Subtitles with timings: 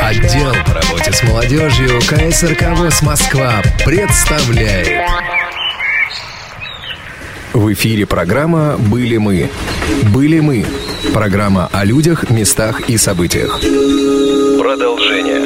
[0.00, 5.10] Отдел по работе с молодежью КСРК ВОЗ Москва представляет.
[7.52, 9.50] В эфире программа «Были мы».
[10.12, 10.66] «Были мы»–
[11.12, 13.58] программа о людях, местах и событиях.
[14.58, 15.40] Продолжение.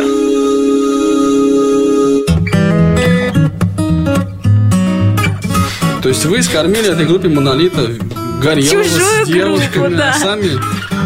[6.03, 7.89] То есть вы скормили этой группе монолита
[8.43, 10.15] Горелого Чужую с девушками, группу, да.
[10.17, 10.51] а сами,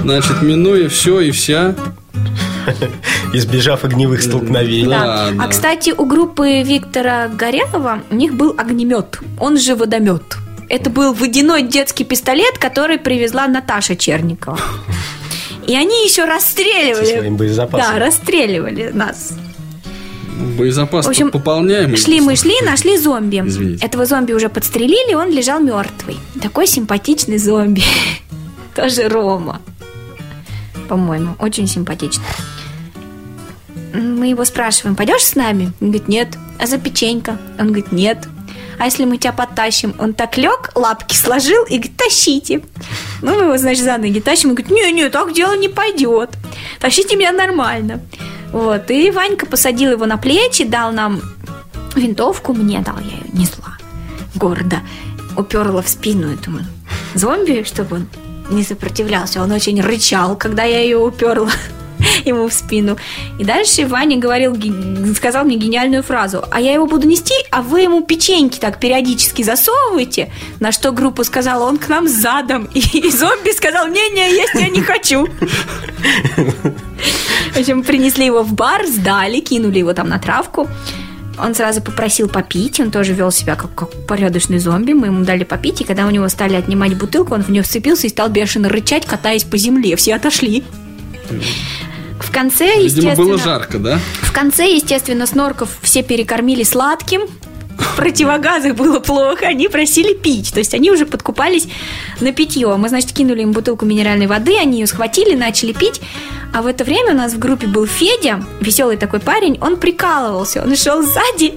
[0.05, 1.75] значит, минуя все и вся.
[3.33, 4.89] Избежав огневых столкновений.
[4.89, 5.45] Да, да.
[5.45, 10.23] А кстати, у группы Виктора Горелова у них был огнемет, он же водомет.
[10.69, 14.59] Это был водяной детский пистолет, который привезла Наташа Черникова.
[15.67, 17.05] И они еще расстреливали.
[17.05, 17.95] Со своим боезапасом.
[17.95, 19.33] Да, расстреливали нас.
[20.59, 21.97] Боезапас В общем, пополняемый.
[21.97, 23.43] Шли мы, шли, нашли зомби.
[23.47, 23.85] Извините.
[23.85, 26.17] Этого зомби уже подстрелили, он лежал мертвый.
[26.43, 27.83] Такой симпатичный зомби.
[28.75, 29.61] Тоже Рома.
[30.89, 32.25] По-моему, очень симпатичный.
[33.95, 35.73] Мы его спрашиваем, пойдешь с нами?
[35.81, 36.37] Он говорит, нет.
[36.59, 37.39] А за печенька?
[37.59, 38.27] Он говорит, нет.
[38.79, 39.95] А если мы тебя подтащим?
[39.99, 42.63] Он так лег, лапки сложил и говорит, тащите.
[43.23, 44.51] Ну, мы его, значит, за ноги тащим.
[44.51, 46.31] Он говорит, не-не, так дело не пойдет.
[46.81, 48.01] Тащите меня нормально.
[48.51, 48.91] Вот.
[48.91, 51.21] И Ванька посадил его на плечи, дал нам
[51.95, 53.79] винтовку, мне дал, я ее несла
[54.35, 54.81] гордо.
[55.37, 56.61] Уперла в спину этому
[57.15, 58.09] зомби, чтобы он
[58.51, 59.43] не сопротивлялся.
[59.43, 61.51] Он очень рычал, когда я ее уперла
[62.25, 62.97] ему в спину.
[63.39, 64.57] И дальше Ваня говорил,
[65.15, 66.45] сказал мне гениальную фразу.
[66.51, 70.33] А я его буду нести, а вы ему печеньки так периодически засовываете.
[70.61, 72.69] На что группа сказала, он к нам задом.
[72.75, 75.27] И зомби сказал, не-не, есть я не хочу.
[77.55, 80.69] В общем, принесли его в бар, сдали, кинули его там на травку.
[81.39, 84.93] Он сразу попросил попить, он тоже вел себя как, как порядочный зомби.
[84.93, 88.07] Мы ему дали попить, и когда у него стали отнимать бутылку, он в нее вцепился
[88.07, 89.97] и стал бешено рычать, катаясь по земле.
[89.97, 90.65] Все отошли.
[92.21, 93.99] В конце, Видимо, естественно, было жарко, да?
[94.23, 97.23] в конце, естественно, снорков все перекормили сладким.
[97.95, 100.53] В противогазах было плохо, они просили пить.
[100.53, 101.69] То есть они уже подкупались
[102.21, 102.75] на питье.
[102.77, 106.01] Мы, значит, кинули им бутылку минеральной воды, они ее схватили, начали пить.
[106.53, 110.63] А в это время у нас в группе был Федя, веселый такой парень, он прикалывался,
[110.63, 111.55] он шел сзади.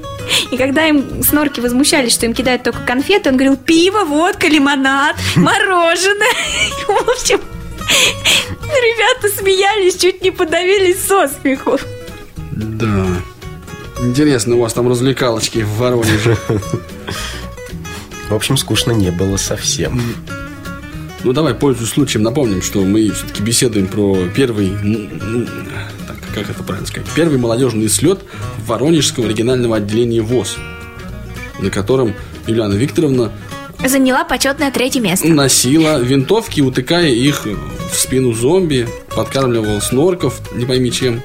[0.52, 5.16] И когда им снорки возмущались, что им кидают только конфеты, он говорил пиво, водка, лимонад,
[5.36, 6.34] мороженое.
[6.88, 7.42] В общем,
[8.62, 11.80] ребята смеялись, чуть не подавились со смеху.
[12.52, 13.06] Да.
[14.00, 16.38] Интересно, у вас там развлекалочки в Воронеже.
[18.30, 20.02] В общем, скучно не было совсем.
[21.24, 25.50] Ну, давай, пользуясь случаем, напомним, что мы все-таки беседуем про первый, м, м,
[26.08, 28.20] так, как это правильно сказать, первый молодежный слет
[28.66, 30.58] Воронежского регионального отделения ВОЗ,
[31.60, 32.14] на котором
[32.46, 33.32] Юлиана Викторовна
[33.84, 35.28] Заняла почетное третье место.
[35.28, 41.22] носила винтовки, утыкая их в спину зомби, подкармливала снорков, не пойми чем.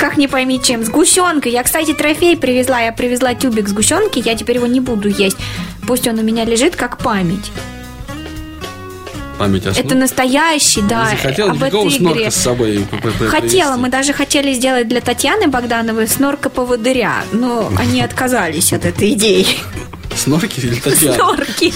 [0.00, 1.52] Как не пойми чем, сгущенкой.
[1.52, 2.80] Я, кстати, трофей привезла.
[2.80, 5.36] Я привезла тюбик сгущенки, я теперь его не буду есть.
[5.86, 7.52] Пусть он у меня лежит как память.
[9.38, 11.10] Память о Это настоящий, да.
[11.10, 12.30] Захотела об этой снорка игре.
[12.30, 12.86] с собой
[13.28, 13.80] Хотела, привезти?
[13.80, 19.46] мы даже хотели сделать для Татьяны Богдановой снорка поводыря, но они отказались от этой идеи.
[20.16, 21.14] Снорки или Татьяна?
[21.14, 21.74] Снорки.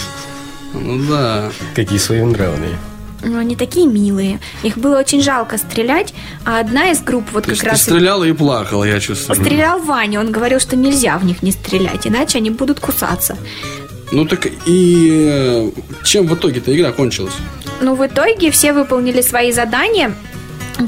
[0.73, 1.51] Ну да.
[1.75, 2.77] Какие своенравные.
[3.25, 4.39] Ну, они такие милые.
[4.63, 6.13] Их было очень жалко стрелять,
[6.45, 7.83] а одна из групп вот То как раз...
[7.83, 9.41] стреляла и плакала, я чувствую.
[9.41, 13.37] Стрелял Ваня, он говорил, что нельзя в них не стрелять, иначе они будут кусаться.
[14.13, 15.71] Ну так и э,
[16.05, 17.33] чем в итоге-то игра кончилась?
[17.81, 20.15] Ну, в итоге все выполнили свои задания,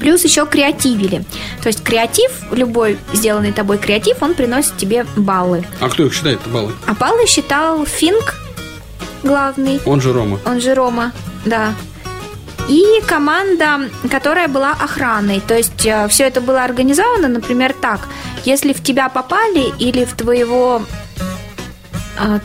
[0.01, 1.25] плюс еще креативили.
[1.63, 5.65] То есть креатив, любой сделанный тобой креатив, он приносит тебе баллы.
[5.81, 6.73] А кто их считает баллы?
[6.87, 8.35] А баллы считал Финк,
[9.23, 10.39] главный, Он же Рома.
[10.45, 11.13] он же Рома,
[11.45, 11.73] да.
[12.69, 15.41] И команда, которая была охраной.
[15.41, 18.09] То есть все это было организовано, например, так.
[18.45, 20.83] Если в тебя попали или в твоего
[22.19, 22.41] а,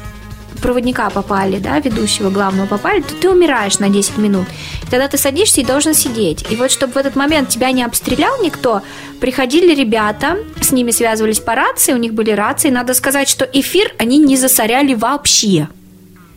[0.62, 4.46] проводника попали, да, ведущего главного попали, то ты умираешь на 10 минут.
[4.90, 6.46] Тогда ты садишься и должен сидеть.
[6.52, 8.82] И вот чтобы в этот момент тебя не обстрелял никто,
[9.20, 12.70] приходили ребята, с ними связывались по рации, у них были рации.
[12.70, 15.68] Надо сказать, что эфир они не засоряли вообще.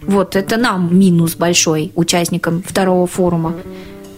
[0.07, 3.55] Вот это нам минус большой участникам второго форума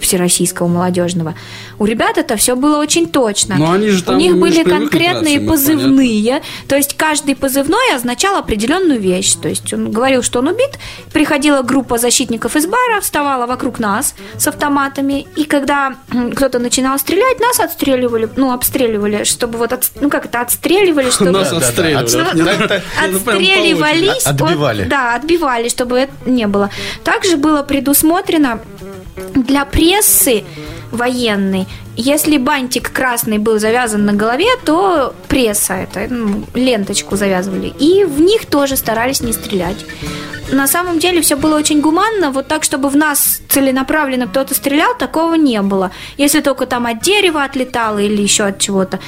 [0.01, 1.35] всероссийского молодежного.
[1.79, 3.57] У ребят это все было очень точно.
[3.57, 6.43] Но они же там У них были конкретные ну, позывные.
[6.69, 9.35] То есть каждый позывной означал определенную вещь.
[9.35, 10.79] То есть он говорил, что он убит.
[11.13, 15.27] Приходила группа защитников из бара, вставала вокруг нас с автоматами.
[15.37, 15.97] И когда
[16.35, 21.31] кто-то начинал стрелять, нас отстреливали, ну, обстреливали, чтобы вот, от- ну, как это, отстреливали, чтобы...
[21.33, 22.05] Нас отстреливали.
[22.05, 22.83] Очереди.
[22.99, 24.27] отстреливались.
[24.27, 24.83] От- отбивали.
[24.83, 26.71] от- да, отбивали, чтобы это не было.
[27.05, 28.61] Также было предусмотрено
[29.35, 30.45] для прессы
[30.91, 31.67] военный.
[31.97, 37.73] Если бантик красный был завязан на голове, то пресса, это ну, ленточку завязывали.
[37.79, 39.85] И в них тоже старались не стрелять.
[40.53, 44.97] На самом деле все было очень гуманно, вот так, чтобы в нас целенаправленно кто-то стрелял,
[44.97, 45.91] такого не было.
[46.19, 49.01] Если только там от дерева отлетало или еще от чего-то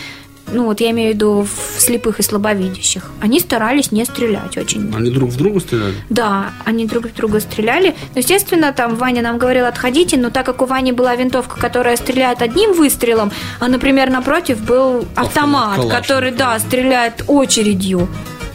[0.53, 4.93] ну вот я имею в виду в слепых и слабовидящих, они старались не стрелять очень.
[4.95, 5.95] Они друг в друга стреляли?
[6.09, 7.95] Да, они друг в друга стреляли.
[8.15, 11.97] Ну, естественно, там Ваня нам говорил, отходите, но так как у Вани была винтовка, которая
[11.97, 13.31] стреляет одним выстрелом,
[13.61, 16.01] а, например, напротив был автомат, Калашников.
[16.01, 18.09] который, да, стреляет очередью.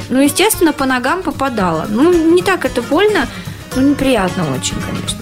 [0.09, 1.85] Ну, естественно, по ногам попадало.
[1.89, 3.27] Ну, не так это больно,
[3.75, 5.19] но неприятно очень, конечно.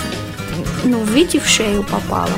[0.84, 2.32] Ну, видите, в шею попало.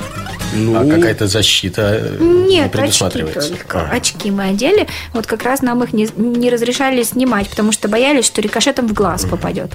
[0.56, 3.40] Ну, а какая-то защита э, Нет, не предусматривается?
[3.40, 3.82] Очки, только.
[3.82, 3.96] А.
[3.96, 4.88] очки мы одели.
[5.14, 8.94] Вот как раз нам их не, не разрешали снимать, потому что боялись, что рикошетом в
[8.94, 9.72] глаз попадет.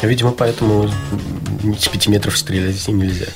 [0.00, 0.90] Видимо, поэтому
[1.78, 3.26] с пяти метров стрелять нельзя.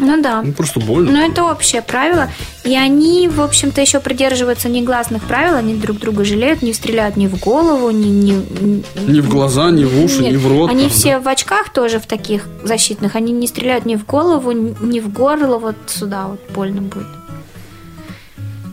[0.00, 0.42] Ну да.
[0.42, 1.12] Ну просто больно.
[1.12, 2.28] Но это общее правило.
[2.64, 5.54] И они, в общем-то, еще придерживаются негласных правил.
[5.54, 8.10] Они друг друга жалеют, не стреляют ни в голову, ни...
[8.10, 10.70] Ни, ни в глаза, ни в уши, Нет, ни в рот.
[10.70, 13.14] Они все в очках тоже в таких защитных.
[13.14, 15.58] Они не стреляют ни в голову, ни в горло.
[15.58, 17.06] Вот сюда вот больно будет.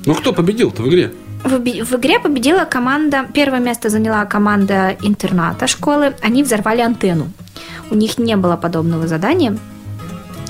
[0.06, 1.12] Ну кто победил-то в игре?
[1.44, 6.15] В, в игре победила команда, первое место заняла команда интерната школы.
[6.21, 7.31] Они взорвали антенну.
[7.91, 9.57] У них не было подобного задания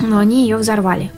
[0.06, 1.10] но они ее взорвали.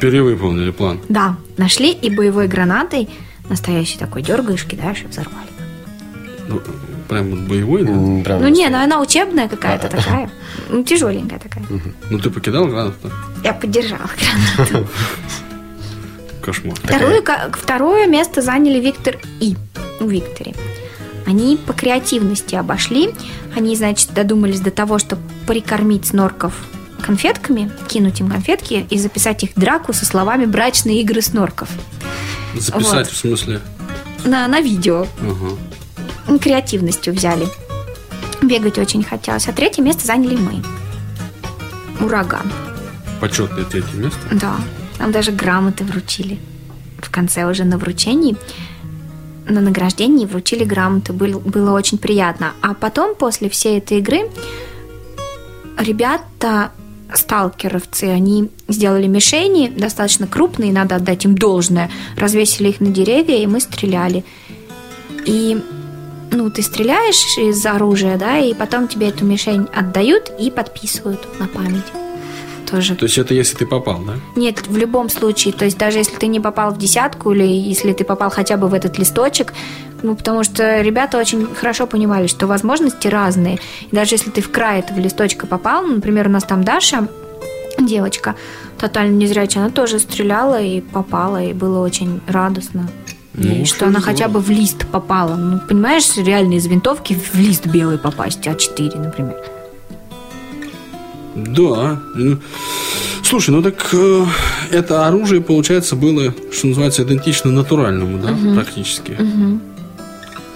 [0.00, 1.00] Перевыполнили план.
[1.08, 3.08] Да, нашли и боевой гранатой,
[3.48, 5.46] настоящей такой дергаешь, кидаешь и взорвали.
[6.48, 6.60] Ну,
[7.08, 7.92] прям вот боевой, да?
[8.24, 10.30] Прям ну, не, ну она учебная какая-то такая.
[10.68, 11.64] Ну, тяжеленькая такая.
[12.10, 13.10] Ну, ты покидал гранату?
[13.44, 14.10] Я поддержала
[14.56, 14.88] гранату.
[16.42, 16.74] Кошмар.
[16.82, 17.22] Второе,
[17.52, 19.56] второе место заняли Виктор и
[20.00, 20.54] у Викторе.
[21.26, 23.14] Они по креативности обошли.
[23.56, 26.54] Они, значит, додумались до того, чтобы прикормить снорков
[27.02, 31.68] конфетками, кинуть им конфетки и записать их драку со словами «брачные игры снорков».
[32.54, 33.08] Записать вот.
[33.08, 33.60] в смысле?
[34.24, 35.06] На, на видео.
[35.20, 36.38] Ага.
[36.38, 37.46] Креативностью взяли.
[38.40, 39.48] Бегать очень хотелось.
[39.48, 40.62] А третье место заняли мы.
[42.04, 42.50] Ураган.
[43.20, 44.18] Почетное третье место?
[44.32, 44.56] Да.
[44.98, 46.38] Нам даже грамоты вручили.
[46.98, 48.36] В конце уже на вручении
[49.48, 51.12] на награждении вручили грамоты.
[51.12, 52.52] Было, было очень приятно.
[52.60, 54.30] А потом, после всей этой игры,
[55.78, 56.72] ребята
[57.16, 63.46] сталкеровцы, они сделали мишени достаточно крупные, надо отдать им должное, развесили их на деревья, и
[63.46, 64.24] мы стреляли.
[65.26, 65.60] И
[66.30, 71.46] ну, ты стреляешь из оружия, да, и потом тебе эту мишень отдают и подписывают на
[71.46, 72.01] память.
[72.72, 72.96] Тоже.
[72.96, 74.14] То есть это если ты попал, да?
[74.34, 75.52] Нет, в любом случае.
[75.52, 78.66] То есть даже если ты не попал в десятку или если ты попал хотя бы
[78.66, 79.52] в этот листочек,
[80.02, 83.58] ну, потому что ребята очень хорошо понимали, что возможности разные.
[83.90, 87.08] И даже если ты в край этого листочка попал, ну, например, у нас там Даша,
[87.78, 88.36] девочка,
[88.78, 92.88] тотально незрячая, она тоже стреляла и попала, и было очень радостно.
[93.34, 95.36] Ну, и что она хотя бы в лист попала.
[95.36, 99.36] Ну, понимаешь, реально из винтовки в лист белый попасть, А4, например.
[101.34, 102.00] Да.
[103.24, 104.24] Слушай, ну так э,
[104.70, 108.54] это оружие, получается, было, что называется, идентично натуральному, да, угу.
[108.54, 109.12] практически.
[109.12, 109.60] Угу.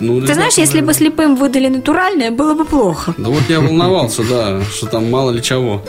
[0.01, 3.15] Ну, Ты знаешь, если бы слепым выдали натуральное, было бы плохо.
[3.17, 5.83] Да вот я волновался, да, что там мало ли чего.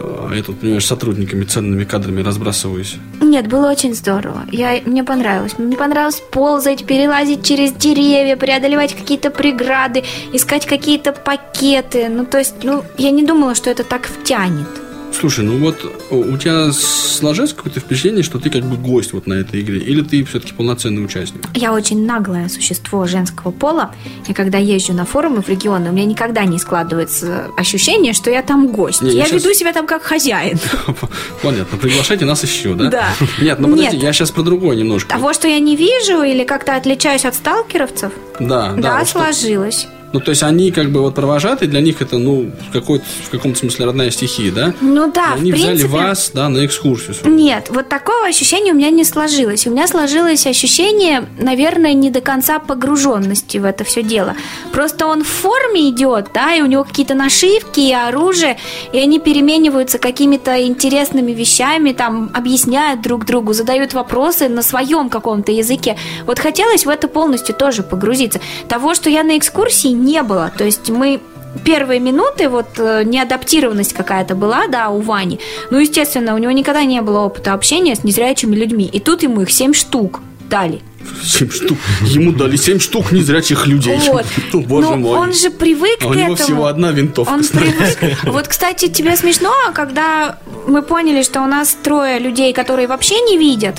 [0.00, 2.96] А, я тут, понимаешь, сотрудниками, ценными кадрами разбрасываюсь.
[3.20, 4.46] Нет, было очень здорово.
[4.50, 5.58] Я, мне понравилось.
[5.58, 12.08] Мне понравилось ползать, перелазить через деревья, преодолевать какие-то преграды, искать какие-то пакеты.
[12.08, 14.68] Ну, то есть, ну, я не думала, что это так втянет.
[15.12, 19.34] Слушай, ну вот у тебя сложилось какое-то впечатление, что ты как бы гость вот на
[19.34, 21.42] этой игре, или ты все-таки полноценный участник?
[21.54, 23.94] Я очень наглое существо женского пола,
[24.28, 28.42] и когда езжу на форумы в регионы, у меня никогда не складывается ощущение, что я
[28.42, 29.02] там гость.
[29.02, 29.42] Не, я, я сейчас...
[29.42, 30.58] веду себя там как хозяин.
[31.42, 32.88] Понятно, приглашайте нас еще, да?
[32.90, 33.08] Да.
[33.40, 35.10] Нет, ну подожди, я сейчас про другое немножко.
[35.10, 38.12] Того, что я не вижу или как-то отличаюсь от сталкеровцев?
[38.38, 39.00] Да, да.
[39.00, 39.86] Да, сложилось.
[40.12, 43.30] Ну, то есть они как бы вот провожатые, для них это, ну, в, какой-то, в
[43.30, 44.74] каком-то смысле родная стихия, да?
[44.80, 45.74] Ну да, и они в принципе...
[45.74, 47.16] взяли вас, да, на экскурсию.
[47.24, 49.66] Нет, вот такого ощущения у меня не сложилось.
[49.66, 54.34] У меня сложилось ощущение, наверное, не до конца погруженности в это все дело.
[54.72, 58.58] Просто он в форме идет, да, и у него какие-то нашивки и оружие,
[58.92, 65.52] и они перемениваются какими-то интересными вещами, там, объясняют друг другу, задают вопросы на своем каком-то
[65.52, 65.96] языке.
[66.26, 68.40] Вот хотелось в это полностью тоже погрузиться.
[68.68, 70.50] Того, что я на экскурсии не было.
[70.56, 71.20] То есть мы
[71.64, 75.40] первые минуты, вот э, неадаптированность какая-то была, да, у Вани.
[75.70, 78.88] Ну, естественно, у него никогда не было опыта общения с незрячими людьми.
[78.92, 80.80] И тут ему их семь штук дали.
[81.22, 81.78] Семь штук.
[82.02, 83.98] Ему дали семь штук незрячих людей.
[84.06, 84.26] Вот.
[84.66, 85.18] Боже Но мой.
[85.18, 86.36] Он же привык а к у него этому.
[86.36, 87.32] всего одна винтовка.
[87.32, 88.18] Он привык.
[88.24, 93.38] Вот, кстати, тебе смешно, когда мы поняли, что у нас трое людей, которые вообще не
[93.38, 93.76] видят,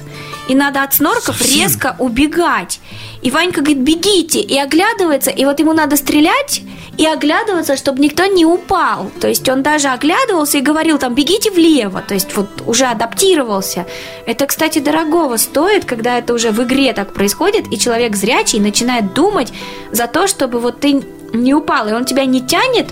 [0.49, 1.61] и надо от снорков Совсем?
[1.61, 2.79] резко убегать.
[3.21, 6.63] И Ванька говорит, бегите, и оглядывается, и вот ему надо стрелять
[6.97, 9.11] и оглядываться, чтобы никто не упал.
[9.19, 13.85] То есть он даже оглядывался и говорил там, бегите влево, то есть вот уже адаптировался.
[14.25, 19.13] Это, кстати, дорогого стоит, когда это уже в игре так происходит, и человек зрячий начинает
[19.13, 19.53] думать
[19.91, 22.87] за то, чтобы вот ты не упал, и он тебя не тянет,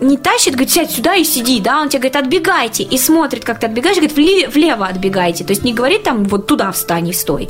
[0.00, 3.60] не тащит, говорит, сядь сюда и сиди, да, он тебе говорит, отбегайте, и смотрит, как
[3.60, 7.12] ты отбегаешь, говорит, влево, влево отбегайте, то есть не говорит там, вот туда встань и
[7.12, 7.48] стой.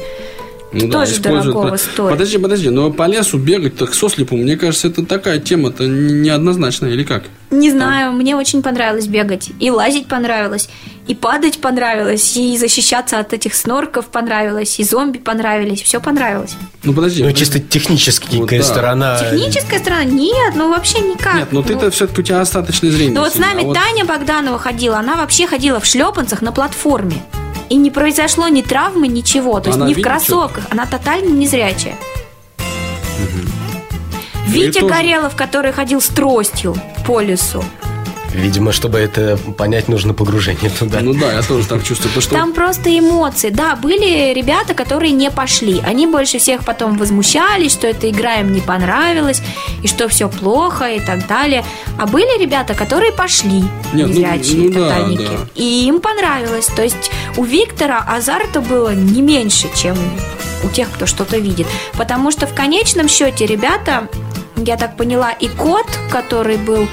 [0.72, 2.10] Ну, тоже да, дорогого стоит.
[2.12, 7.04] Подожди, подожди, но по лесу бегать так сослепу, мне кажется, это такая тема-то неоднозначная, или
[7.04, 7.24] как?
[7.50, 8.12] Не знаю, а.
[8.12, 9.50] мне очень понравилось бегать.
[9.60, 10.70] И лазить понравилось,
[11.06, 16.56] и падать понравилось, и защищаться от этих снорков понравилось, и зомби понравились, все понравилось.
[16.84, 17.22] Ну подожди.
[17.22, 17.44] Ну подожди.
[17.44, 18.62] чисто техническая вот, да.
[18.62, 19.18] сторона.
[19.18, 20.04] Техническая сторона?
[20.04, 21.36] Нет, ну вообще никак.
[21.36, 23.14] Нет, но ну, ты-то все-таки у тебя остаточное зрение.
[23.14, 24.16] Ну вот с нами а Таня вот...
[24.16, 27.22] Богданова ходила, она вообще ходила в шлепанцах на платформе.
[27.72, 29.58] И не произошло ни травмы, ничего.
[29.58, 30.64] То есть она ни в кроссовках.
[30.64, 30.72] Что?
[30.72, 31.96] Она тотально незрячая.
[32.58, 33.48] Угу.
[34.48, 34.86] Витя.
[34.86, 36.76] Горелов, который ходил с тростью
[37.06, 37.64] по лесу.
[38.34, 41.00] Видимо, чтобы это понять, нужно погружение туда.
[41.00, 42.20] Ну да, я тоже так чувствую.
[42.20, 42.30] что...
[42.30, 43.50] Там просто эмоции.
[43.50, 45.80] Да, были ребята, которые не пошли.
[45.84, 49.42] Они больше всех потом возмущались, что эта игра им не понравилась,
[49.82, 51.64] и что все плохо, и так далее.
[51.98, 55.22] А были ребята, которые пошли, Нет, незрячие ну, ну, тотальники.
[55.22, 55.48] Да, да.
[55.54, 56.66] И им понравилось.
[56.66, 59.96] То есть у Виктора азарта было не меньше, чем
[60.64, 61.66] у тех, кто что-то видит.
[61.94, 64.08] Потому что в конечном счете ребята,
[64.56, 66.86] я так поняла, и кот, который был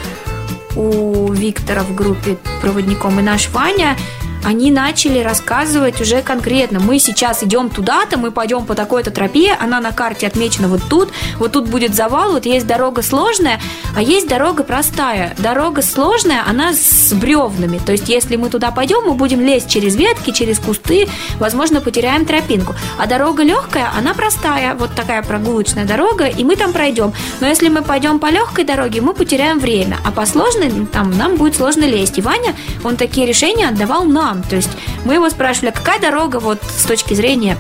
[0.79, 3.19] у Виктора в группе проводником.
[3.19, 3.98] И наш Ваня
[4.43, 6.79] они начали рассказывать уже конкретно.
[6.79, 11.10] Мы сейчас идем туда-то, мы пойдем по такой-то тропе, она на карте отмечена вот тут,
[11.38, 13.60] вот тут будет завал, вот есть дорога сложная,
[13.96, 15.36] а есть дорога простая.
[15.38, 17.79] Дорога сложная, она с бревнами.
[17.86, 21.08] То есть, если мы туда пойдем, мы будем лезть через ветки, через кусты,
[21.39, 22.75] возможно, потеряем тропинку.
[22.98, 27.13] А дорога легкая, она простая, вот такая прогулочная дорога, и мы там пройдем.
[27.41, 31.36] Но если мы пойдем по легкой дороге, мы потеряем время, а по сложной, там, нам
[31.36, 32.17] будет сложно лезть.
[32.17, 34.43] И Ваня, он такие решения отдавал нам нам.
[34.43, 34.69] То есть
[35.05, 37.57] мы его спрашивали, а какая дорога вот с точки зрения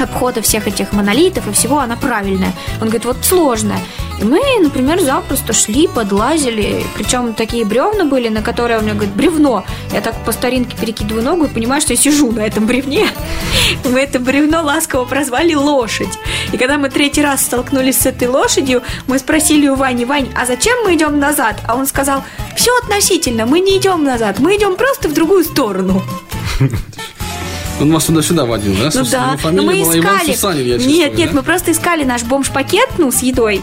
[0.00, 2.52] обхода всех этих монолитов и всего, она правильная.
[2.80, 3.80] Он говорит, вот сложная.
[4.20, 6.84] И мы, например, запросто шли, подлазили.
[6.94, 9.64] Причем такие бревна были, на которые он мне говорит, бревно.
[9.92, 13.08] Я так по старинке перекидываю ногу и понимаю, что я сижу на этом бревне.
[13.84, 16.18] Мы это бревно ласково прозвали лошадь.
[16.52, 20.46] И когда мы третий раз столкнулись с этой лошадью, мы спросили у Вани, Вань, а
[20.46, 21.60] зачем мы идем назад?
[21.66, 22.22] А он сказал,
[22.56, 26.02] все относительно, мы не идем назад, мы идем просто в другую сторону.
[27.78, 28.90] Он вас туда-сюда водил, да?
[28.94, 30.32] Ну да, но мы искали.
[30.32, 31.36] Сусанин, нет, чувствую, нет, да?
[31.36, 33.62] мы просто искали наш бомж-пакет, ну, с едой.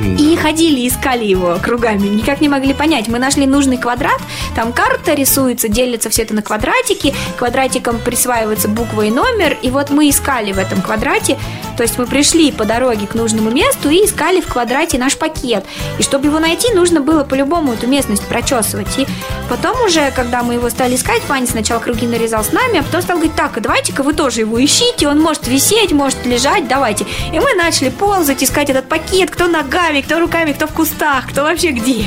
[0.00, 3.08] И ходили, искали его кругами, никак не могли понять.
[3.08, 4.20] Мы нашли нужный квадрат,
[4.54, 9.90] там карта рисуется, делится все это на квадратики, квадратиком присваивается буква и номер, и вот
[9.90, 11.38] мы искали в этом квадрате,
[11.80, 15.64] то есть мы пришли по дороге к нужному месту и искали в квадрате наш пакет.
[15.98, 18.98] И чтобы его найти, нужно было по-любому эту местность прочесывать.
[18.98, 19.06] И
[19.48, 23.00] потом уже, когда мы его стали искать, Ваня сначала круги нарезал с нами, а потом
[23.00, 27.06] стал говорить, так, давайте-ка вы тоже его ищите, он может висеть, может лежать, давайте.
[27.32, 31.44] И мы начали ползать, искать этот пакет, кто ногами, кто руками, кто в кустах, кто
[31.44, 32.04] вообще где.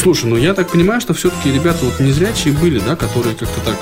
[0.00, 3.74] Слушай, ну я так понимаю, что все-таки ребята вот незрячие были, да, которые как-то так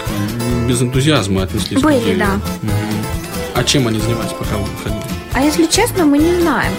[0.66, 2.40] без энтузиазма отнеслись были, к да.
[2.62, 3.13] Угу.
[3.66, 5.02] Чем они занимались, пока вы ходили?
[5.32, 6.72] А если честно, мы не знаем.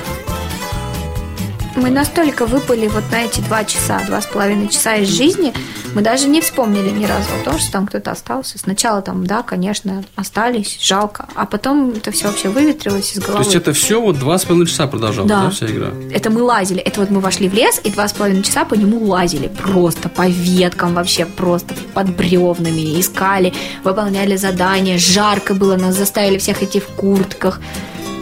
[1.76, 5.54] Мы настолько выпали вот на эти два часа, два с половиной часа из жизни,
[5.94, 8.58] мы даже не вспомнили ни разу о том, что там кто-то остался.
[8.58, 13.44] Сначала там, да, конечно, остались, жалко, а потом это все вообще выветрилось из головы.
[13.44, 15.44] То есть это все вот два с половиной часа продолжалось, да.
[15.44, 15.90] да, вся игра?
[16.12, 18.74] Это мы лазили, это вот мы вошли в лес и два с половиной часа по
[18.74, 23.54] нему лазили, просто по веткам вообще, просто под бревнами, искали,
[23.84, 27.60] выполняли задания, жарко было, нас заставили всех идти в куртках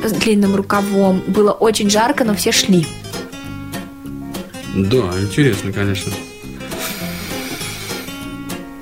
[0.03, 1.21] с длинным рукавом.
[1.27, 2.85] Было очень жарко, но все шли.
[4.73, 6.11] Да, интересно, конечно.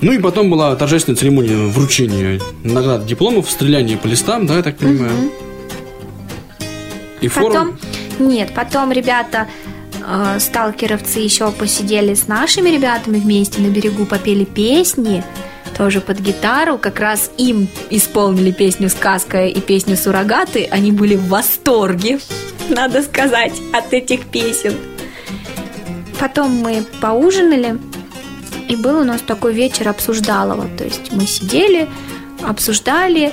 [0.00, 4.76] Ну и потом была торжественная церемония вручения наград дипломов, стреляние по листам, да, я так
[4.76, 5.12] понимаю.
[5.12, 5.32] Угу.
[7.20, 7.78] И потом, форум...
[8.18, 9.46] Нет, потом ребята
[10.04, 15.22] э, сталкеровцы еще посидели с нашими ребятами вместе на берегу, попели песни,
[15.76, 16.78] тоже под гитару.
[16.78, 20.66] Как раз им исполнили песню «Сказка» и песню «Суррогаты».
[20.70, 22.18] Они были в восторге,
[22.68, 24.74] надо сказать, от этих песен.
[26.22, 27.80] Потом мы поужинали,
[28.68, 30.68] и был у нас такой вечер обсуждалого.
[30.78, 31.88] То есть мы сидели,
[32.46, 33.32] обсуждали,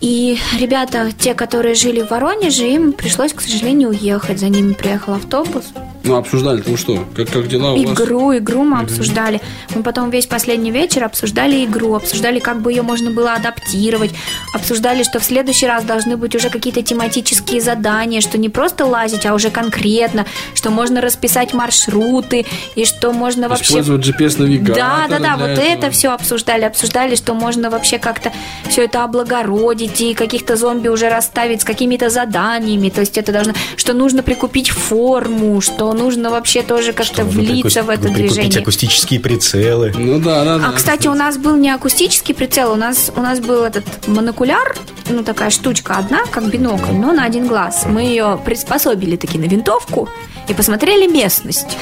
[0.00, 4.38] и ребята, те, которые жили в Воронеже, им пришлось, к сожалению, уехать.
[4.38, 5.64] За ними приехал автобус,
[6.04, 7.04] Ну, обсуждали там что?
[7.16, 7.94] Как, как дела у вас?
[7.94, 9.40] Игру, игру мы обсуждали.
[9.74, 14.12] Мы потом весь последний вечер обсуждали игру, обсуждали, как бы ее можно было адаптировать,
[14.52, 19.26] обсуждали, что в следующий раз должны быть уже какие-то тематические задания, что не просто лазить,
[19.26, 23.64] а уже конкретно, что можно расписать маршруты, и что можно вообще...
[23.64, 24.76] Использовать GPS-навигатор.
[24.76, 25.64] Да, да, да, вот этого.
[25.64, 28.30] это все обсуждали, обсуждали, что можно вообще как-то
[28.68, 33.54] все это облагородить и каких-то зомби уже расставить с какими-то заданиями, то есть это должно,
[33.76, 38.60] что нужно прикупить форму, что нужно вообще тоже как-то влиться в это прикупить движение.
[38.60, 39.92] акустические прицелы.
[39.96, 40.68] Ну да, да, да.
[40.68, 44.76] А, кстати, у нас был не акустический прицел, у нас, у нас был этот монокуляр,
[45.08, 47.84] ну, такая штучка одна, как бинокль, но на один глаз.
[47.86, 50.08] Мы ее приспособили таки на винтовку
[50.48, 51.76] и посмотрели местность.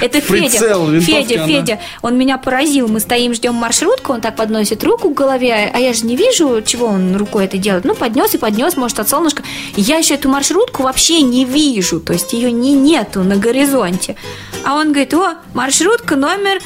[0.00, 1.00] Это прицел, Федя.
[1.00, 1.80] Федя, она- Федя.
[2.02, 2.88] Он меня поразил.
[2.88, 6.62] Мы стоим, ждем маршрутку, он так подносит руку к голове, а я же не вижу,
[6.64, 7.84] чего он рукой это делает.
[7.84, 9.42] Ну, поднес и поднес, может, от солнышка.
[9.76, 14.16] Я еще эту маршрутку вообще не вижу, то есть ее не нету на горизонте.
[14.64, 16.60] А он говорит, о, маршрутка номер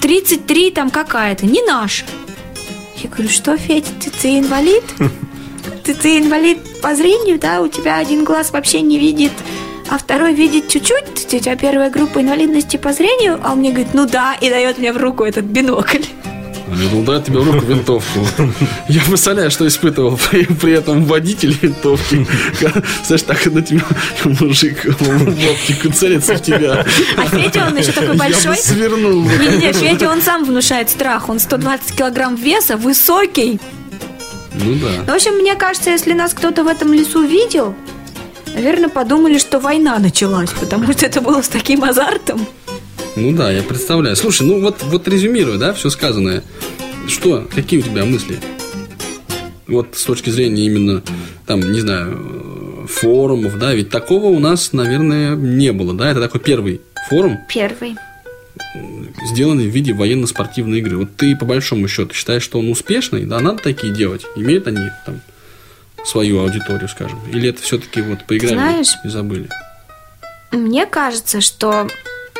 [0.00, 2.04] 33 там какая-то, не наша.
[3.02, 4.84] Я говорю, что, Федя, ты, ты инвалид?
[5.84, 7.62] Ты, ты инвалид по зрению, да?
[7.62, 9.32] У тебя один глаз вообще не видит,
[9.90, 11.26] а второй видит чуть-чуть.
[11.28, 14.92] Тебя первая группа инвалидности по зрению, а он мне говорит, ну да, и дает мне
[14.92, 16.04] в руку этот бинокль.
[16.92, 18.20] Ну, дай тебе в руку винтовку.
[18.88, 22.24] Я представляю, что испытывал при, при этом водитель винтовки.
[23.04, 23.82] Знаешь, так на тебя
[24.40, 26.84] мужик в оптику целится в тебя.
[27.16, 28.54] А Федя, он еще такой Я большой.
[28.54, 29.22] бы свернул.
[29.22, 31.28] Не-не, Федя, он сам внушает страх.
[31.28, 33.60] Он 120 килограмм веса, высокий.
[34.54, 34.88] Ну да.
[35.06, 37.74] Ну, В общем, мне кажется, если нас кто-то в этом лесу видел,
[38.54, 42.46] наверное, подумали, что война началась, потому что это было с таким азартом.
[43.16, 44.16] Ну да, я представляю.
[44.16, 46.42] Слушай, ну вот, вот резюмируя, да, все сказанное.
[47.08, 48.38] Что, какие у тебя мысли?
[49.66, 51.02] Вот с точки зрения именно,
[51.46, 56.40] там, не знаю, форумов, да, ведь такого у нас, наверное, не было, да, это такой
[56.40, 57.96] первый форум, Первый.
[59.32, 60.96] сделанный в виде военно-спортивной игры.
[60.98, 64.22] Вот ты, по большому счету, считаешь, что он успешный, да, надо такие делать?
[64.36, 65.20] Имеют они там
[66.04, 67.18] свою аудиторию, скажем?
[67.28, 69.48] Или это все-таки вот поиграли Знаешь, и забыли?
[70.52, 71.86] Мне кажется, что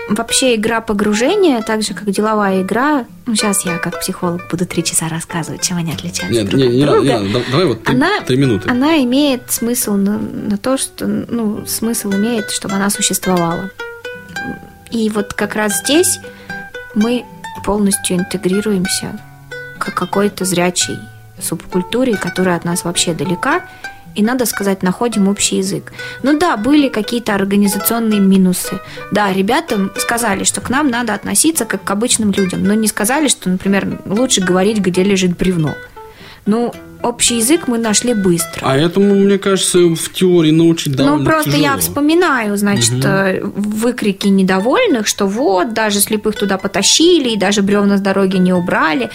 [0.09, 4.83] вообще игра погружения, так же как деловая игра, ну сейчас я как психолог буду три
[4.83, 7.01] часа рассказывать, чем они отличаются Нет, друг не, от не, друга.
[7.21, 7.33] не.
[7.33, 8.69] Да- Давай вот три, Она, три минуты.
[8.69, 13.71] она имеет смысл на, на то, что, ну, смысл имеет, чтобы она существовала.
[14.91, 16.19] И вот как раз здесь
[16.97, 17.25] мы
[17.65, 19.21] полностью интегрируемся
[19.79, 20.99] к какой-то зрячей
[21.41, 23.63] субкультуре, которая от нас вообще далека,
[24.15, 25.93] и, надо сказать, находим общий язык.
[26.23, 28.81] Ну да, были какие-то организационные минусы.
[29.13, 33.29] Да, ребята сказали, что к нам надо относиться как к обычным людям, но не сказали,
[33.29, 35.75] что, например, лучше говорить, где лежит бревно.
[36.47, 38.61] Ну, общий язык мы нашли быстро.
[38.63, 41.65] А этому, мне кажется, в теории научить довольно Ну, просто тяжело.
[41.65, 47.97] я вспоминаю, значит, э, выкрики недовольных, что вот, даже слепых туда потащили, и даже бревна
[47.97, 49.11] с дороги не убрали.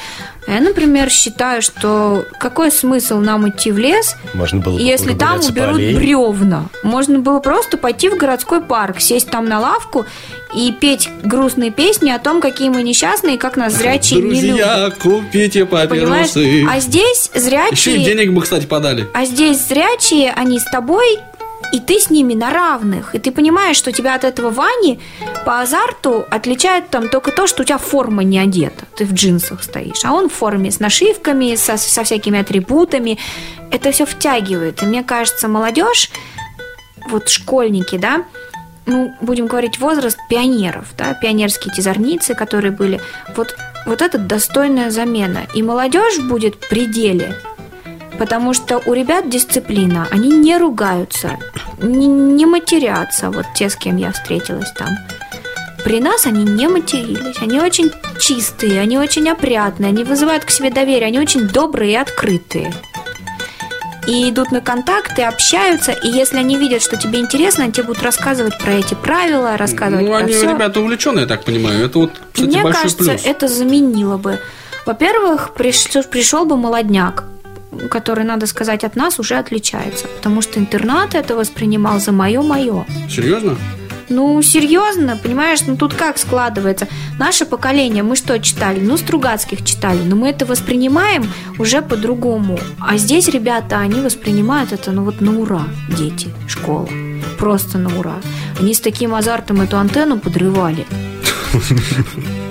[0.48, 5.40] Я, например, считаю, что какой смысл нам идти в лес, Можно было бы если там
[5.40, 6.66] уберут бревна?
[6.84, 10.06] Можно было просто пойти в городской парк, сесть там на лавку
[10.56, 14.66] и петь грустные песни о том, какие мы несчастные, и как нас зрячие не любят.
[14.66, 15.90] Друзья, купите Понимаешь?
[15.90, 16.66] папиросы.
[16.70, 18.06] А здесь Еще и зрячие...
[18.06, 19.08] денег бы, кстати, подали.
[19.14, 21.20] А здесь зрячие, они с тобой,
[21.74, 23.16] и ты с ними на равных.
[23.16, 25.00] И ты понимаешь, что тебя от этого Вани
[25.46, 28.86] по азарту отличает там только то, что у тебя форма не одета.
[28.96, 33.18] Ты в джинсах стоишь, а он в форме с нашивками, со, со всякими атрибутами.
[33.72, 34.82] Это все втягивает.
[34.84, 36.12] И мне кажется, молодежь,
[37.10, 38.24] вот школьники, да,
[38.86, 43.02] ну, будем говорить, возраст пионеров, да, пионерские эти зорницы, которые были,
[43.36, 45.48] вот, вот это достойная замена.
[45.54, 47.36] И молодежь будет в пределе,
[48.18, 51.38] потому что у ребят дисциплина, они не ругаются,
[51.82, 54.90] не, не матерятся, вот те, с кем я встретилась там.
[55.84, 60.72] При нас они не матерились, они очень чистые, они очень опрятные, они вызывают к себе
[60.72, 62.74] доверие, они очень добрые и открытые
[64.08, 68.04] и идут на контакты, общаются, и если они видят, что тебе интересно, они тебе будут
[68.04, 70.50] рассказывать про эти правила, рассказывать Ну, про они, все.
[70.52, 71.86] ребята, увлеченные, я так понимаю.
[71.86, 73.22] Это вот, кстати, Мне большой кажется, плюс.
[73.26, 74.40] это заменило бы.
[74.86, 77.24] Во-первых, приш- пришел бы молодняк,
[77.90, 82.86] который, надо сказать, от нас уже отличается, потому что интернат это воспринимал за мое-мое.
[83.10, 83.58] Серьезно?
[84.10, 86.88] Ну, серьезно, понимаешь, ну тут как складывается?
[87.18, 88.80] Наше поколение, мы что читали?
[88.80, 92.60] Ну, Стругацких читали, но мы это воспринимаем уже по-другому.
[92.80, 96.88] А здесь ребята, они воспринимают это, ну вот на ура, дети, школа.
[97.40, 98.16] Просто на ура.
[98.60, 100.86] Они с таким азартом эту антенну подрывали.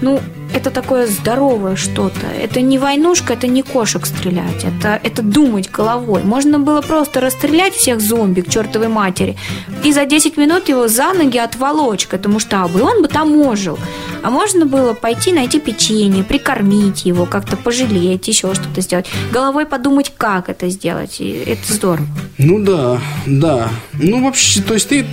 [0.00, 0.20] Ну,
[0.58, 2.26] это такое здоровое что-то.
[2.26, 4.64] Это не войнушка, это не кошек стрелять.
[4.64, 6.22] Это, это думать головой.
[6.24, 9.36] Можно было просто расстрелять всех зомби к чертовой матери
[9.84, 12.78] и за 10 минут его за ноги отволочь к этому штабу.
[12.78, 13.78] И он бы там ожил.
[14.22, 19.06] А можно было пойти найти печенье, прикормить его, как-то пожалеть, еще что-то сделать.
[19.32, 21.20] Головой подумать, как это сделать.
[21.20, 22.06] И это здорово.
[22.36, 23.68] Ну да, да.
[23.92, 25.06] Ну вообще, то есть ты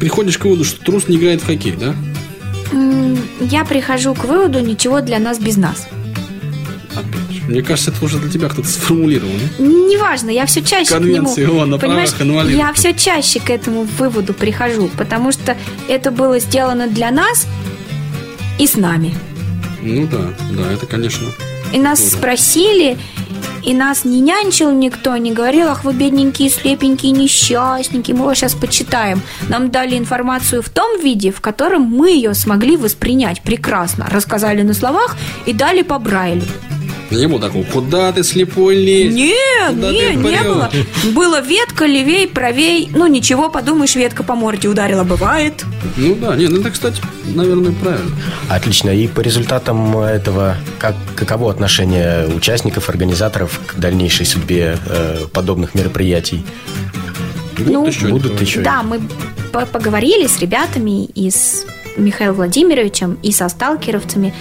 [0.00, 1.94] приходишь к выводу, что трус не играет в хоккей, да?
[3.40, 5.86] Я прихожу к выводу, ничего для нас без нас.
[7.48, 9.32] Мне кажется, это уже для тебя кто-то сформулировал.
[9.58, 9.94] Не?
[9.94, 12.10] Неважно, я все чаще Конвенции к нему, ООН понимаешь,
[12.50, 15.56] я все чаще к этому выводу прихожу, потому что
[15.88, 17.46] это было сделано для нас
[18.58, 19.14] и с нами.
[19.82, 21.28] Ну да, да, это конечно.
[21.72, 22.18] И нас здорово.
[22.18, 22.98] спросили,
[23.66, 28.54] и нас не нянчил никто, не говорил, ах, вы бедненькие, слепенькие, несчастненькие, мы вас сейчас
[28.54, 29.20] почитаем.
[29.48, 34.06] Нам дали информацию в том виде, в котором мы ее смогли воспринять прекрасно.
[34.08, 36.44] Рассказали на словах и дали по Брайлю.
[37.16, 39.14] Не было такого, куда ты слепой лезь?
[39.14, 40.70] Нет, куда не, не было.
[41.12, 42.88] Было ветка, левей, правей.
[42.92, 45.64] Ну, ничего, подумаешь, ветка по морде ударила, бывает.
[45.96, 47.00] Ну да, нет, ну это, кстати,
[47.34, 48.10] наверное, правильно.
[48.48, 48.90] Отлично.
[48.90, 56.44] И по результатам этого, как, каково отношение участников, организаторов к дальнейшей судьбе э, подобных мероприятий?
[57.56, 58.06] Будут ну, еще?
[58.08, 58.60] Будут еще.
[58.60, 59.00] Да, мы
[59.72, 61.64] поговорили с ребятами и с
[61.96, 64.34] Михаилом Владимировичем, и со сталкеровцами.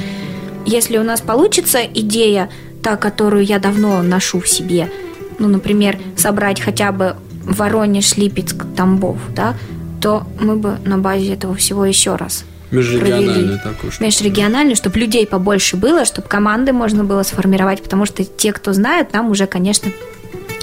[0.66, 2.50] Если у нас получится идея,
[2.82, 4.92] та, которую я давно ношу в себе,
[5.40, 9.56] ну, например, собрать хотя бы Воронеж, Липецк, Тамбов, да,
[10.02, 13.92] то мы бы на базе этого всего еще раз Межрегиональный такой.
[14.00, 19.14] Межрегиональный, чтобы людей побольше было, чтобы команды можно было сформировать, потому что те, кто знает,
[19.14, 19.92] нам уже, конечно,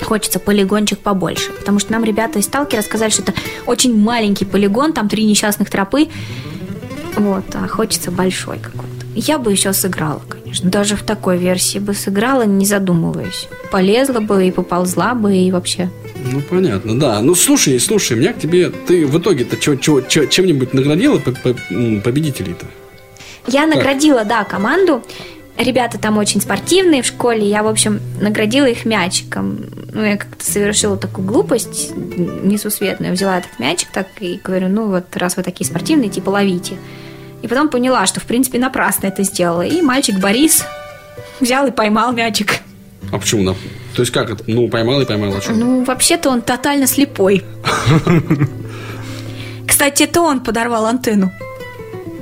[0.02, 1.52] хочется полигончик побольше.
[1.52, 3.34] Потому что нам ребята из Сталкера сказали, что это
[3.66, 6.08] очень маленький полигон, там три несчастных тропы.
[7.16, 8.91] Вот, а хочется большой какой-то.
[9.14, 10.70] Я бы еще сыграла, конечно.
[10.70, 13.48] Даже в такой версии бы сыграла, не задумываясь.
[13.70, 15.90] Полезла бы и поползла бы, и вообще.
[16.30, 17.20] Ну, понятно, да.
[17.20, 18.70] Ну, слушай, слушай, меня к тебе...
[18.70, 22.66] Ты в итоге-то чем-нибудь наградила победителей-то?
[23.46, 23.76] Я как?
[23.76, 25.02] наградила, да, команду.
[25.58, 27.46] Ребята там очень спортивные в школе.
[27.46, 29.58] Я, в общем, наградила их мячиком.
[29.92, 33.12] Ну, я как-то совершила такую глупость несусветную.
[33.12, 36.76] Взяла этот мячик так и говорю, ну, вот раз вы такие спортивные, типа ловите.
[37.42, 39.62] И потом поняла, что, в принципе, напрасно это сделала.
[39.62, 40.64] И мальчик Борис
[41.40, 42.60] взял и поймал мячик.
[43.10, 43.54] А почему?
[43.94, 44.44] То есть как это?
[44.46, 45.52] Ну, поймал и поймал, а что?
[45.52, 47.44] Ну, вообще-то он тотально слепой.
[49.66, 51.32] Кстати, это он подорвал антенну.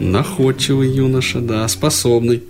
[0.00, 2.42] Находчивый юноша, да, способный.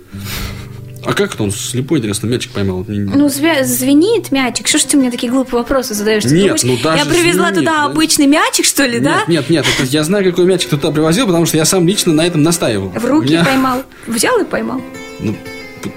[1.03, 2.85] А как это он слепой, интересно, мячик поймал?
[2.87, 4.67] Ну, звенит мячик.
[4.67, 6.23] Что ж ты мне такие глупые вопросы задаешь?
[6.23, 7.85] Ты нет, думаешь, ну даже Я привезла звенит, туда да?
[7.85, 9.23] обычный мячик, что ли, нет, да?
[9.27, 12.13] Нет, нет, это, я знаю, какой мячик ты туда привозил, потому что я сам лично
[12.13, 12.89] на этом настаивал.
[12.89, 13.43] В руки меня...
[13.45, 13.83] поймал.
[14.07, 14.81] Взял и поймал.
[15.19, 15.35] Ну,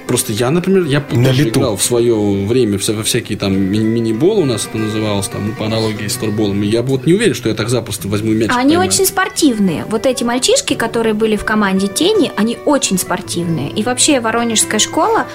[0.06, 1.60] Просто я, например, я на тоже лету.
[1.60, 2.14] играл в свое
[2.46, 6.62] время во всякие там мини-болы у нас это называлось, там, ну, по аналогии с торболом.
[6.62, 8.50] И я вот не уверен, что я так запросто возьму мяч.
[8.50, 8.88] Они поймаю.
[8.88, 9.84] очень спортивные.
[9.88, 13.70] Вот эти мальчишки, которые были в команде Тени, они очень спортивные.
[13.70, 15.26] И вообще Воронежская школа,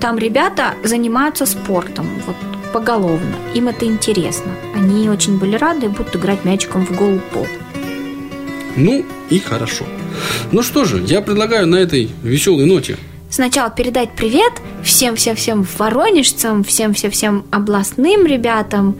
[0.00, 2.36] там ребята занимаются спортом, вот
[2.72, 3.34] поголовно.
[3.54, 4.52] Им это интересно.
[4.74, 7.46] Они очень были рады и будут играть мячиком в голый пол.
[8.76, 9.84] Ну и хорошо.
[10.52, 12.96] Ну что же, я предлагаю на этой веселой ноте
[13.30, 18.96] сначала передать привет всем-всем-всем воронежцам, всем-всем-всем областным ребятам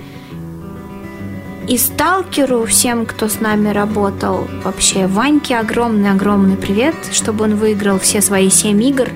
[1.69, 4.47] и сталкеру, всем, кто с нами работал.
[4.64, 9.09] Вообще, Ваньке огромный-огромный привет, чтобы он выиграл все свои семь игр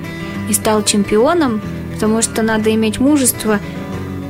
[0.49, 1.63] и стал чемпионом,
[1.95, 3.61] потому что надо иметь мужество,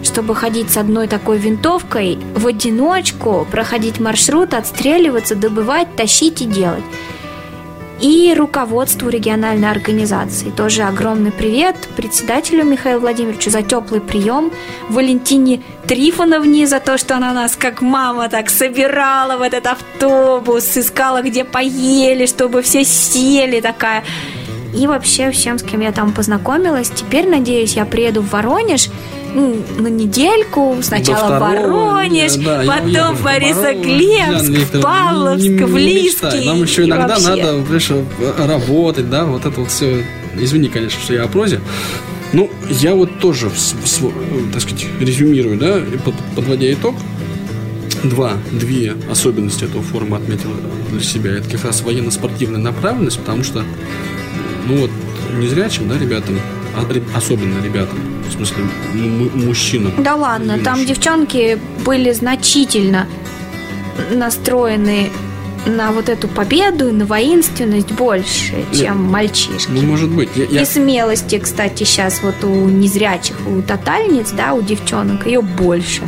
[0.02, 6.84] чтобы ходить с одной такой винтовкой в одиночку, проходить маршрут, отстреливаться, добывать, тащить и делать
[8.00, 10.50] и руководству региональной организации.
[10.50, 14.52] Тоже огромный привет председателю Михаилу Владимировичу за теплый прием,
[14.88, 21.22] Валентине Трифоновне за то, что она нас как мама так собирала в этот автобус, искала,
[21.22, 24.04] где поели, чтобы все сели такая.
[24.76, 26.90] И вообще всем, с кем я там познакомилась.
[26.90, 28.88] Теперь, надеюсь, я приеду в Воронеж
[29.34, 30.78] ну, на недельку.
[30.80, 36.46] Сначала в Воронеж, да, потом в Борисоглебск, Павловск, в Лиски.
[36.46, 37.28] Нам еще иногда вообще.
[37.28, 38.04] надо конечно,
[38.38, 40.04] работать, да, вот это вот все.
[40.38, 41.60] Извини, конечно, что я о прозе.
[42.32, 43.48] Ну, я вот тоже,
[44.52, 45.80] так сказать, резюмирую, да,
[46.34, 46.96] подводя итог,
[48.02, 50.50] два, две особенности этого форума отметил
[50.90, 51.32] для себя.
[51.32, 53.62] Это как раз военно-спортивная направленность, потому что,
[54.66, 54.90] ну вот,
[55.38, 56.40] незрячим, да, ребятам,
[57.14, 58.64] особенно ребятам, в смысле,
[59.34, 59.92] мужчинам.
[60.02, 63.06] Да ладно, там девчонки были значительно
[64.12, 65.10] настроены
[65.66, 69.70] на вот эту победу и на воинственность больше, чем Нет, мальчишки.
[69.70, 70.28] Ну, может быть.
[70.36, 70.62] Я, я...
[70.62, 76.02] И смелости, кстати, сейчас вот у незрячих, у тотальниц, да, у девчонок, ее больше.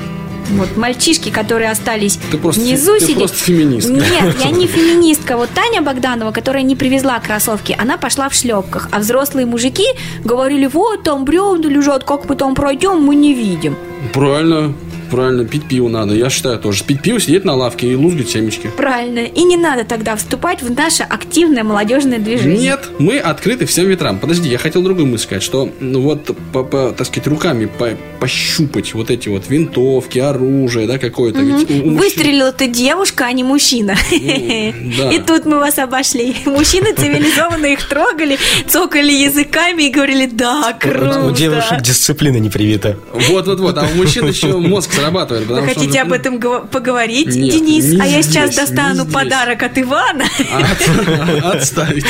[0.53, 3.19] Вот мальчишки, которые остались ты просто, внизу ты сидеть.
[3.19, 3.93] просто феминистка.
[3.93, 5.37] Нет, я не феминистка.
[5.37, 8.89] Вот Таня Богданова, которая не привезла кроссовки, она пошла в шлепках.
[8.93, 9.87] А взрослые мужики
[10.25, 13.77] говорили, вот там бревна лежат, как мы там пройдем, мы не видим.
[14.13, 14.73] Правильно.
[15.11, 16.15] Правильно, пить пиво надо.
[16.15, 16.85] Я считаю тоже.
[16.85, 18.71] Пить пиво, сидеть на лавке и лузгать семечки.
[18.77, 19.21] Правильно.
[19.21, 22.59] И не надо тогда вступать в наше активное молодежное движение.
[22.59, 24.19] Нет, мы открыты всем ветрам.
[24.19, 27.91] Подожди, я хотел другую мысль сказать, что ну, вот, по, по, так сказать, руками по,
[28.21, 31.41] пощупать вот эти вот винтовки, оружие, да, какое-то.
[31.41, 31.47] Угу.
[31.47, 33.97] Ведь у, у Выстрелила ты девушка, а не мужчина.
[34.11, 35.13] Ну, да.
[35.13, 36.37] И тут мы вас обошли.
[36.45, 41.27] Мужчины цивилизованно их трогали, цокали языками и говорили, да, круто.
[41.27, 42.97] У девушек дисциплина не привита.
[43.13, 43.77] Вот-вот-вот.
[43.79, 45.47] А у мужчин еще мозг срабатывает.
[45.47, 47.85] Вы хотите об этом поговорить, Нет, Денис?
[48.01, 50.25] а здесь, я сейчас достану подарок от Ивана.
[51.45, 52.05] Отставить.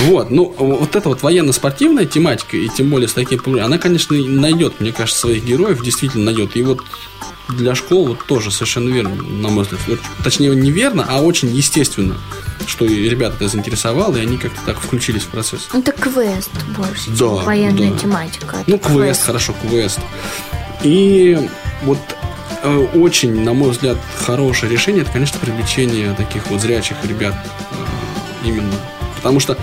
[0.00, 4.80] Вот, ну, вот эта вот военно-спортивная тематика, и тем более с таким она, конечно, найдет,
[4.80, 6.56] мне кажется, своих героев, действительно найдет.
[6.56, 6.80] И вот
[7.48, 10.00] для школ вот тоже совершенно верно, на мой взгляд.
[10.24, 12.16] Точнее, неверно, а очень естественно,
[12.66, 15.68] что и ребята это заинтересовало, и они как-то так включились в процесс.
[15.72, 17.98] Это квест больше, да, военная да.
[17.98, 18.56] тематика.
[18.66, 20.00] Ну, квест, квест, хорошо, квест.
[20.82, 21.38] И
[21.82, 21.98] вот
[22.62, 28.46] э, очень, на мой взгляд, хорошее решение, это, конечно, привлечение таких вот зрячих ребят э,
[28.48, 28.74] именно.
[29.16, 29.56] Потому что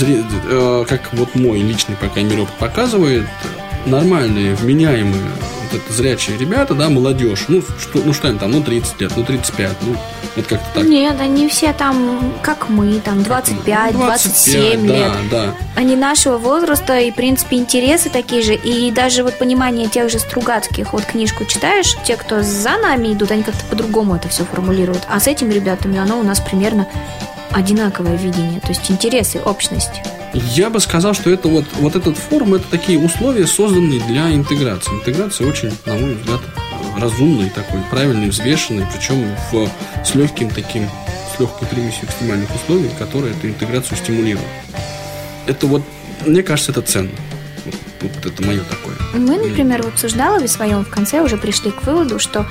[0.00, 3.26] э, как вот мой личный, пока крайней мере, показывает,
[3.86, 8.62] нормальные, вменяемые вот это зрячие ребята, да, молодежь, ну что, ну что им там, ну
[8.62, 9.96] 30 лет, ну 35, ну
[10.36, 10.84] вот как-то так.
[10.84, 15.12] Нет, они все там, как мы, там 25, 25 27 да, лет.
[15.30, 15.54] Да.
[15.76, 18.54] Они нашего возраста и, в принципе, интересы такие же.
[18.54, 23.30] И даже вот понимание тех же Стругацких, вот книжку читаешь, те, кто за нами идут,
[23.30, 25.02] они как-то по-другому это все формулируют.
[25.08, 26.86] А с этими ребятами оно у нас примерно
[27.52, 30.02] одинаковое видение, то есть интересы, общность.
[30.34, 34.92] Я бы сказал, что это вот, вот этот форум, это такие условия, созданные для интеграции.
[34.92, 36.40] Интеграция очень, на мой взгляд,
[36.96, 39.68] разумный такой, правильный, взвешенный, причем в,
[40.04, 40.88] с легким таким,
[41.34, 44.48] с легкой примесью экстремальных условий, которые эту интеграцию стимулируют.
[45.46, 45.82] Это вот,
[46.24, 47.10] мне кажется, это ценно.
[47.64, 48.94] Вот, вот это мое такое.
[49.14, 52.46] Мы, например, в обсуждалове своем в конце уже пришли к выводу, что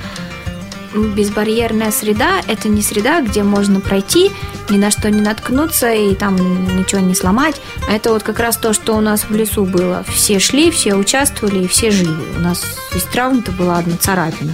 [0.94, 4.30] безбарьерная среда– это не среда, где можно пройти,
[4.70, 6.36] ни на что не наткнуться и там
[6.78, 7.60] ничего не сломать.
[7.88, 10.04] А это вот как раз то, что у нас в лесу было.
[10.08, 12.24] Все шли, все участвовали и все живы.
[12.36, 12.62] У нас
[12.94, 14.52] из травм-то была одна царапина.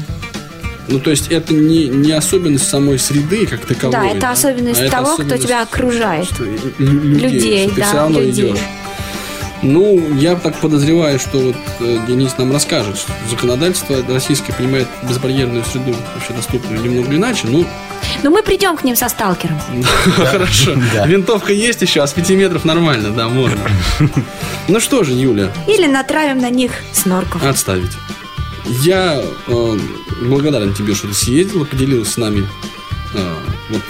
[0.89, 3.93] Ну, то есть это не, не особенность самой среды как таковой.
[3.93, 6.25] Да, это особенность а того, это особенность, кто тебя окружает.
[6.27, 6.45] Что,
[6.79, 8.51] людей, людей что ты да, все равно людей.
[8.51, 8.59] идешь.
[9.63, 15.65] Ну, я так подозреваю, что вот э, Денис нам расскажет, что законодательство российское понимает безбарьерную
[15.65, 17.67] среду вообще доступную немного иначе, ну...
[18.23, 19.61] Но мы придем к ним со сталкером.
[19.83, 20.73] Хорошо.
[21.07, 23.61] Винтовка есть еще, а с 5 метров нормально, да, можно.
[24.69, 25.51] Ну что же, Юля.
[25.67, 27.45] Или натравим на них снорков.
[27.45, 27.91] Отставить.
[28.83, 29.79] Я э,
[30.23, 32.49] благодарен тебе, что ты съездила, поделилась с нами
[33.15, 33.35] э,
[33.71, 33.83] вот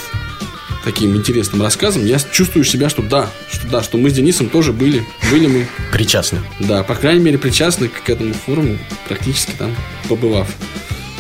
[0.85, 4.73] таким интересным рассказом, я чувствую себя, что да, что да, что мы с Денисом тоже
[4.73, 5.67] были, были мы.
[5.93, 6.41] Причастны.
[6.59, 9.75] Да, по крайней мере, причастны к этому форуму, практически там
[10.09, 10.49] побывав.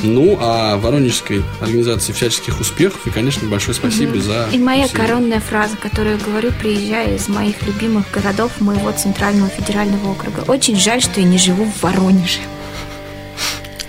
[0.02, 4.20] Ну, а Воронежской организации всяческих успехов и, конечно, большое спасибо угу.
[4.20, 4.48] за...
[4.50, 4.98] И моя усилия.
[4.98, 10.44] коронная фраза, которую я говорю, приезжая из моих любимых городов моего центрального федерального округа.
[10.48, 12.40] Очень жаль, что я не живу в Воронеже.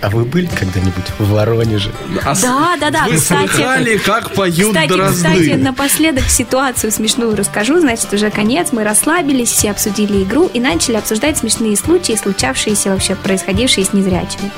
[0.02, 1.92] А вы были когда-нибудь в Воронеже?
[2.24, 3.04] А да, да, да.
[3.06, 5.28] Вы кстати, слыхали, как поют кстати, дрозды?
[5.28, 7.78] Кстати, напоследок ситуацию смешную расскажу.
[7.78, 13.14] Значит, уже конец, мы расслабились, все обсудили игру и начали обсуждать смешные случаи, случавшиеся вообще,
[13.14, 14.50] происходившие с незрячими.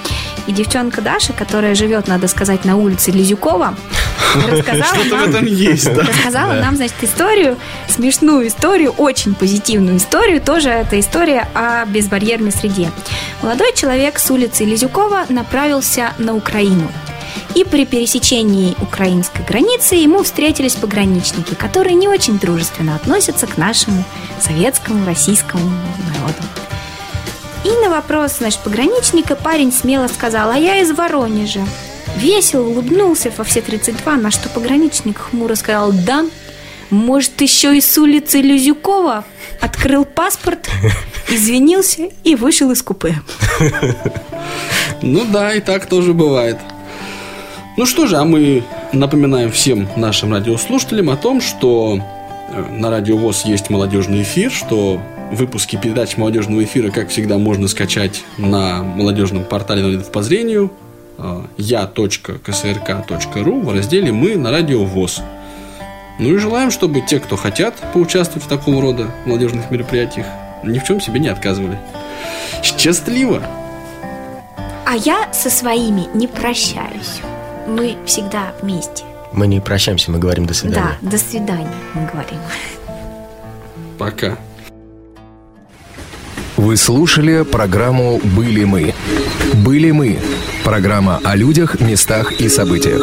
[0.47, 3.75] И девчонка Даша, которая живет, надо сказать, на улице Лизюкова,
[4.49, 6.03] рассказала нам, в этом есть, да?
[6.03, 10.41] рассказала нам, значит, историю, смешную историю, очень позитивную историю.
[10.41, 12.91] Тоже это история о безбарьерной среде.
[13.43, 16.91] Молодой человек с улицы Лизюкова направился на Украину.
[17.55, 24.05] И при пересечении украинской границы ему встретились пограничники, которые не очень дружественно относятся к нашему
[24.41, 25.71] советскому, российскому
[26.13, 26.43] народу.
[27.65, 31.65] И на вопрос, значит, пограничника парень смело сказал, а я из Воронежа.
[32.17, 36.25] Весело улыбнулся во все 32, на что пограничник хмуро сказал, да,
[36.91, 39.25] может, еще и с улицы Люзюкова
[39.61, 40.69] открыл паспорт,
[41.29, 43.21] извинился и вышел из купе.
[45.03, 46.59] Ну да, и так тоже бывает.
[47.77, 51.99] Ну что же, а мы напоминаем всем нашим радиослушателям о том, что
[52.51, 55.01] э, на Радио ВОЗ есть молодежный эфир, что
[55.33, 60.71] выпуски передач молодежного эфира, как всегда, можно скачать на молодежном портале «Инвалидов по зрению»,
[61.57, 65.23] я.ксрк.ру в разделе «Мы» на радио ВОЗ.
[66.19, 70.27] Ну и желаем, чтобы те, кто хотят поучаствовать в такого рода молодежных мероприятиях,
[70.63, 71.79] ни в чем себе не отказывали.
[72.63, 73.43] Счастливо!
[74.95, 77.21] А я со своими не прощаюсь.
[77.67, 79.03] Мы всегда вместе.
[79.33, 80.97] Мы не прощаемся, мы говорим до свидания.
[81.03, 82.39] Да, до свидания, мы говорим.
[83.99, 84.39] Пока.
[86.57, 88.95] Вы слушали программу «Были мы».
[89.65, 90.21] «Были мы»–
[90.65, 93.03] программа о людях, местах и событиях.